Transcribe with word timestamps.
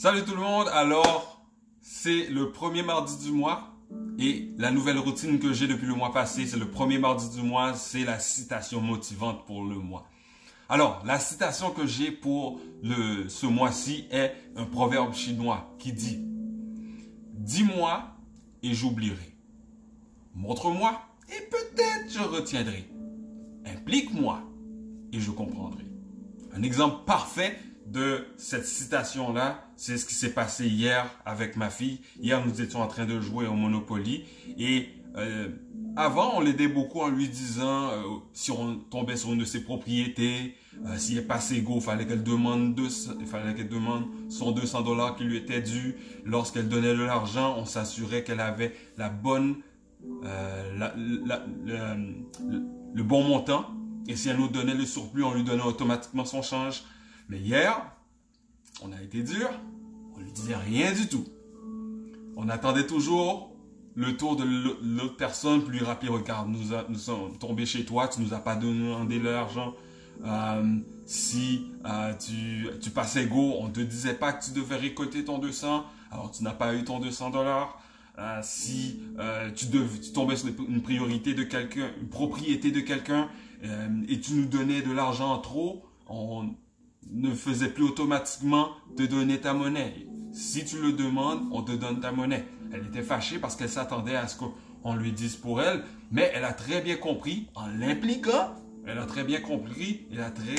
Salut 0.00 0.22
tout 0.22 0.36
le 0.36 0.42
monde, 0.42 0.68
alors 0.68 1.44
c'est 1.80 2.28
le 2.28 2.52
premier 2.52 2.84
mardi 2.84 3.16
du 3.16 3.32
mois 3.32 3.74
et 4.16 4.52
la 4.56 4.70
nouvelle 4.70 4.96
routine 4.96 5.40
que 5.40 5.52
j'ai 5.52 5.66
depuis 5.66 5.88
le 5.88 5.94
mois 5.96 6.12
passé, 6.12 6.46
c'est 6.46 6.56
le 6.56 6.70
premier 6.70 6.98
mardi 6.98 7.28
du 7.30 7.42
mois, 7.42 7.74
c'est 7.74 8.04
la 8.04 8.20
citation 8.20 8.80
motivante 8.80 9.44
pour 9.44 9.64
le 9.64 9.74
mois. 9.74 10.06
Alors, 10.68 11.02
la 11.04 11.18
citation 11.18 11.72
que 11.72 11.84
j'ai 11.84 12.12
pour 12.12 12.60
le, 12.80 13.28
ce 13.28 13.46
mois-ci 13.46 14.06
est 14.12 14.36
un 14.54 14.66
proverbe 14.66 15.14
chinois 15.14 15.74
qui 15.80 15.92
dit 15.92 16.24
Dis-moi 17.32 18.04
et 18.62 18.74
j'oublierai. 18.74 19.34
Montre-moi 20.32 20.92
et 21.28 21.42
peut-être 21.50 22.08
je 22.08 22.20
retiendrai. 22.20 22.88
Implique-moi 23.66 24.44
et 25.12 25.18
je 25.18 25.32
comprendrai. 25.32 25.82
Un 26.54 26.62
exemple 26.62 27.04
parfait 27.04 27.58
de 27.90 28.26
cette 28.36 28.66
citation-là, 28.66 29.64
c'est 29.76 29.96
ce 29.96 30.04
qui 30.04 30.14
s'est 30.14 30.32
passé 30.32 30.66
hier 30.66 31.06
avec 31.24 31.56
ma 31.56 31.70
fille. 31.70 32.00
Hier, 32.20 32.44
nous 32.44 32.60
étions 32.60 32.82
en 32.82 32.86
train 32.86 33.06
de 33.06 33.20
jouer 33.20 33.46
au 33.46 33.54
Monopoly 33.54 34.24
et 34.58 34.88
euh, 35.16 35.48
avant, 35.96 36.36
on 36.36 36.40
l'aidait 36.40 36.68
beaucoup 36.68 37.00
en 37.00 37.08
lui 37.08 37.28
disant 37.28 37.90
euh, 37.90 38.02
si 38.32 38.50
on 38.50 38.76
tombait 38.76 39.16
sur 39.16 39.32
une 39.32 39.38
de 39.38 39.44
ses 39.44 39.64
propriétés, 39.64 40.54
euh, 40.86 40.96
s'il 40.96 41.16
n'est 41.16 41.22
pas 41.22 41.36
assez 41.36 41.56
il 41.56 41.80
fallait 41.80 42.06
qu'elle 42.06 42.22
demande, 42.22 42.76
qu'elle 42.76 43.68
demande 43.68 44.04
son 44.28 44.52
200 44.52 44.82
dollars 44.82 45.16
qui 45.16 45.24
lui 45.24 45.38
était 45.38 45.62
dû. 45.62 45.96
Lorsqu'elle 46.24 46.68
donnait 46.68 46.94
de 46.94 47.02
l'argent, 47.02 47.56
on 47.58 47.64
s'assurait 47.64 48.22
qu'elle 48.22 48.40
avait 48.40 48.74
la 48.96 49.08
bonne, 49.08 49.56
le 52.94 53.02
bon 53.02 53.24
montant. 53.24 53.66
Et 54.06 54.14
si 54.14 54.28
elle 54.28 54.36
nous 54.36 54.48
donnait 54.48 54.74
le 54.74 54.86
surplus, 54.86 55.24
on 55.24 55.34
lui 55.34 55.42
donnait 55.42 55.64
automatiquement 55.64 56.24
son 56.24 56.42
change. 56.42 56.84
Mais 57.28 57.38
hier, 57.38 57.82
on 58.82 58.92
a 58.92 59.02
été 59.02 59.22
dur, 59.22 59.48
on 60.16 60.20
lui 60.20 60.32
disait 60.32 60.56
rien 60.56 60.92
du 60.92 61.08
tout. 61.08 61.26
On 62.36 62.48
attendait 62.48 62.86
toujours 62.86 63.52
le 63.94 64.16
tour 64.16 64.36
de 64.36 64.44
l'autre 64.44 65.16
personne 65.16 65.60
pour 65.60 65.70
lui 65.70 65.80
rappeler, 65.80 66.08
regarde, 66.08 66.48
nous, 66.48 66.96
sommes 66.96 67.36
tombés 67.38 67.66
chez 67.66 67.84
toi, 67.84 68.08
tu 68.08 68.20
nous 68.20 68.32
as 68.32 68.38
pas 68.38 68.54
donné 68.54 69.18
l'argent. 69.18 69.74
Euh, 70.24 70.78
si 71.04 71.72
euh, 71.84 72.14
tu, 72.14 72.68
tu 72.80 72.90
passais 72.90 73.26
go, 73.26 73.56
on 73.58 73.68
te 73.68 73.80
disait 73.80 74.14
pas 74.14 74.32
que 74.32 74.44
tu 74.44 74.52
devais 74.52 74.76
récolter 74.76 75.24
ton 75.24 75.38
200, 75.38 75.84
alors 76.10 76.30
tu 76.30 76.42
n'as 76.44 76.52
pas 76.52 76.74
eu 76.74 76.84
ton 76.84 76.98
200 76.98 77.30
dollars. 77.30 77.80
Euh, 78.18 78.40
si 78.42 79.00
tu, 79.54 79.66
tu 79.66 80.12
tombais 80.12 80.36
sur 80.36 80.48
une 80.68 80.80
priorité 80.80 81.34
de 81.34 81.42
quelqu'un, 81.42 81.90
une 82.00 82.08
propriété 82.08 82.70
de 82.70 82.80
quelqu'un, 82.80 83.28
et 84.08 84.20
tu 84.20 84.34
nous 84.34 84.46
donnais 84.46 84.82
de 84.82 84.92
l'argent 84.92 85.36
trop, 85.38 85.84
on, 86.08 86.54
ne 87.10 87.32
faisait 87.34 87.70
plus 87.70 87.84
automatiquement 87.84 88.70
te 88.96 89.02
donner 89.02 89.40
ta 89.40 89.54
monnaie. 89.54 90.06
Si 90.32 90.64
tu 90.64 90.80
le 90.80 90.92
demandes, 90.92 91.48
on 91.52 91.62
te 91.62 91.72
donne 91.72 92.00
ta 92.00 92.12
monnaie. 92.12 92.44
Elle 92.72 92.86
était 92.86 93.02
fâchée 93.02 93.38
parce 93.38 93.56
qu'elle 93.56 93.70
s'attendait 93.70 94.16
à 94.16 94.28
ce 94.28 94.36
qu'on 94.36 94.94
lui 94.94 95.12
dise 95.12 95.36
pour 95.36 95.62
elle, 95.62 95.84
mais 96.12 96.30
elle 96.34 96.44
a 96.44 96.52
très 96.52 96.82
bien 96.82 96.96
compris, 96.96 97.48
en 97.54 97.66
l'impliquant, 97.66 98.54
elle 98.86 98.98
a 98.98 99.06
très 99.06 99.24
bien 99.24 99.40
compris, 99.40 100.06
elle 100.12 100.20
a 100.20 100.30
très 100.30 100.56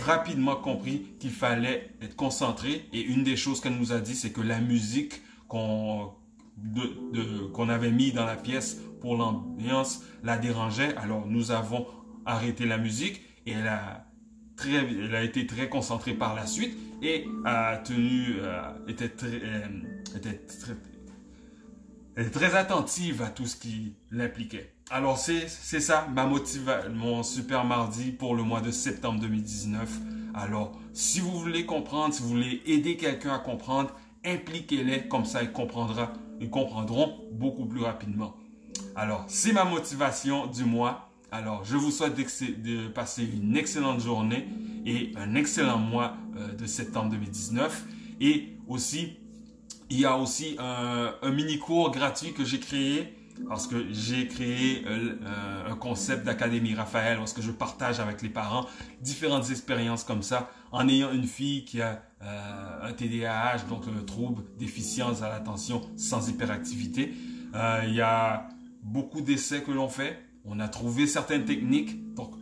rapidement 0.00 0.56
compris 0.56 1.06
qu'il 1.18 1.30
fallait 1.30 1.90
être 2.02 2.14
concentré. 2.14 2.88
Et 2.92 3.00
une 3.00 3.24
des 3.24 3.36
choses 3.36 3.60
qu'elle 3.60 3.76
nous 3.76 3.92
a 3.92 4.00
dit, 4.00 4.14
c'est 4.14 4.30
que 4.32 4.40
la 4.40 4.60
musique 4.60 5.22
qu'on 5.48 6.14
avait 7.68 7.90
mis 7.90 8.12
dans 8.12 8.24
la 8.24 8.36
pièce 8.36 8.80
pour 9.00 9.16
l'ambiance 9.16 10.02
la 10.22 10.38
dérangeait. 10.38 10.96
Alors 10.96 11.26
nous 11.26 11.50
avons 11.50 11.86
arrêté 12.26 12.64
la 12.64 12.78
musique 12.78 13.22
et 13.46 13.52
elle 13.52 13.68
a 13.68 14.06
très, 14.56 14.74
elle 14.74 15.14
a 15.14 15.22
été 15.22 15.46
très 15.46 15.68
concentrée 15.68 16.14
par 16.14 16.34
la 16.34 16.46
suite 16.46 16.76
et 17.02 17.26
a 17.44 17.76
tenu, 17.78 18.36
euh, 18.38 18.62
était, 18.88 19.08
très, 19.08 19.40
euh, 19.42 19.66
était 20.16 20.40
très, 22.14 22.30
très 22.30 22.54
attentive 22.54 23.22
à 23.22 23.28
tout 23.28 23.46
ce 23.46 23.56
qui 23.56 23.94
l'impliquait. 24.10 24.74
Alors 24.90 25.18
c'est 25.18 25.48
ça 25.48 26.06
ma 26.14 26.26
motivation, 26.26 26.90
mon 26.92 27.22
super 27.22 27.64
mardi 27.64 28.12
pour 28.12 28.34
le 28.34 28.42
mois 28.42 28.60
de 28.60 28.70
septembre 28.70 29.20
2019. 29.20 29.88
Alors 30.34 30.72
si 30.92 31.20
vous 31.20 31.32
voulez 31.32 31.64
comprendre, 31.64 32.14
si 32.14 32.22
vous 32.22 32.28
voulez 32.28 32.62
aider 32.66 32.96
quelqu'un 32.96 33.34
à 33.34 33.38
comprendre, 33.38 33.90
impliquez-les 34.24 35.08
comme 35.08 35.24
ça 35.24 35.42
ils 35.42 35.52
comprendra, 35.52 36.12
ils 36.40 36.50
comprendront 36.50 37.18
beaucoup 37.32 37.66
plus 37.66 37.80
rapidement. 37.80 38.36
Alors 38.94 39.24
c'est 39.28 39.52
ma 39.52 39.64
motivation 39.64 40.46
du 40.46 40.64
mois. 40.64 41.10
Alors, 41.34 41.64
je 41.64 41.76
vous 41.76 41.90
souhaite 41.90 42.14
de 42.14 42.86
passer 42.86 43.24
une 43.24 43.56
excellente 43.56 44.00
journée 44.00 44.46
et 44.86 45.10
un 45.16 45.34
excellent 45.34 45.78
mois 45.78 46.14
euh, 46.36 46.54
de 46.54 46.64
septembre 46.64 47.10
2019. 47.10 47.86
Et 48.20 48.50
aussi, 48.68 49.16
il 49.90 49.98
y 49.98 50.04
a 50.04 50.16
aussi 50.16 50.56
un, 50.60 51.12
mini-cours 51.28 51.90
gratuit 51.90 52.34
que 52.34 52.44
j'ai 52.44 52.60
créé 52.60 53.18
parce 53.48 53.66
que 53.66 53.84
j'ai 53.90 54.28
créé 54.28 54.84
euh, 54.86 55.16
euh, 55.24 55.72
un 55.72 55.74
concept 55.74 56.24
d'académie 56.24 56.72
Raphaël 56.72 57.18
parce 57.18 57.32
que 57.32 57.42
je 57.42 57.50
partage 57.50 57.98
avec 57.98 58.22
les 58.22 58.28
parents 58.28 58.66
différentes 59.00 59.50
expériences 59.50 60.04
comme 60.04 60.22
ça 60.22 60.52
en 60.70 60.88
ayant 60.88 61.10
une 61.10 61.26
fille 61.26 61.64
qui 61.64 61.82
a 61.82 62.00
un 62.80 62.92
TDAH, 62.92 63.64
donc 63.68 63.82
un 63.88 64.04
trouble 64.04 64.44
déficience 64.56 65.20
à 65.22 65.30
l'attention 65.30 65.80
sans 65.96 66.28
hyperactivité. 66.28 67.12
il 67.86 67.92
y 67.92 68.00
a 68.00 68.48
beaucoup 68.82 69.20
d'essais 69.20 69.62
que 69.62 69.72
l'on 69.72 69.88
fait 69.88 70.23
on 70.44 70.60
a 70.60 70.68
trouvé 70.68 71.06
certaines 71.06 71.44
techniques. 71.44 72.14
Donc, 72.14 72.32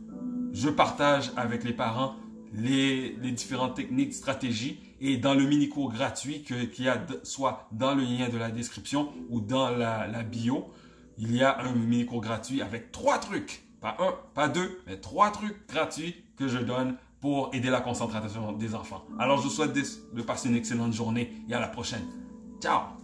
je 0.52 0.68
partage 0.68 1.32
avec 1.36 1.64
les 1.64 1.72
parents 1.72 2.14
les, 2.54 3.16
différentes 3.32 3.74
techniques, 3.74 4.14
stratégies. 4.14 4.80
Et 5.00 5.16
dans 5.16 5.34
le 5.34 5.44
mini-cours 5.44 5.92
gratuit 5.92 6.42
qu'il 6.42 6.84
y 6.84 6.88
a 6.88 7.04
soit 7.24 7.66
dans 7.72 7.94
le 7.94 8.02
lien 8.02 8.28
de 8.28 8.38
la 8.38 8.50
description 8.50 9.12
ou 9.30 9.40
dans 9.40 9.68
la, 9.70 10.22
bio, 10.22 10.70
il 11.18 11.34
y 11.34 11.42
a 11.42 11.58
un 11.60 11.72
mini-cours 11.72 12.20
gratuit 12.20 12.62
avec 12.62 12.92
trois 12.92 13.18
trucs. 13.18 13.64
Pas 13.80 13.96
un, 13.98 14.14
pas 14.34 14.48
deux, 14.48 14.80
mais 14.86 14.96
trois 14.96 15.32
trucs 15.32 15.66
gratuits 15.68 16.14
que 16.36 16.46
je 16.46 16.58
donne 16.58 16.96
pour 17.20 17.50
aider 17.52 17.70
la 17.70 17.80
concentration 17.80 18.52
des 18.52 18.74
enfants. 18.74 19.04
Alors, 19.18 19.38
je 19.38 19.44
vous 19.44 19.50
souhaite 19.50 19.72
de 19.72 20.22
passer 20.22 20.48
une 20.48 20.56
excellente 20.56 20.92
journée 20.92 21.32
et 21.48 21.54
à 21.54 21.60
la 21.60 21.68
prochaine. 21.68 22.06
Ciao 22.60 23.01